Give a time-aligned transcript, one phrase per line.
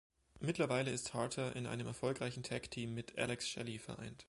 [0.39, 4.19] Mittlerweile ist Harter in einem erfolgreichen Tag Team mit Alex Shelley vereint.